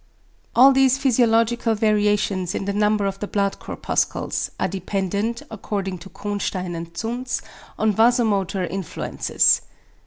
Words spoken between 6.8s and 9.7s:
Zuntz, on vasomotor influences.